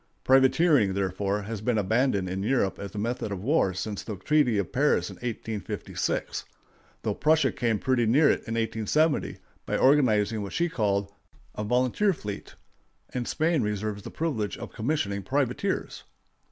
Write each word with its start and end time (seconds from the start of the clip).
Privateering, 0.23 0.95
therefore, 0.95 1.43
has 1.43 1.61
been 1.61 1.77
abandoned 1.77 2.27
in 2.27 2.41
Europe 2.41 2.79
as 2.79 2.95
a 2.95 2.97
method 2.97 3.31
of 3.31 3.43
war 3.43 3.71
since 3.71 4.01
the 4.01 4.15
treaty 4.15 4.57
of 4.57 4.71
Paris 4.71 5.11
in 5.11 5.17
1856, 5.17 6.43
though 7.03 7.13
Prussia 7.13 7.51
came 7.51 7.77
pretty 7.77 8.07
near 8.07 8.25
it 8.27 8.41
in 8.47 8.55
1870, 8.55 9.37
by 9.67 9.77
organizing 9.77 10.41
what 10.41 10.53
she 10.53 10.69
called 10.69 11.13
a 11.53 11.63
volunteer 11.63 12.13
fleet, 12.13 12.55
and 13.13 13.27
Spain 13.27 13.61
reserves 13.61 14.01
the 14.01 14.09
privilege 14.09 14.57
of 14.57 14.73
commissioning 14.73 15.21
privateers. 15.21 16.03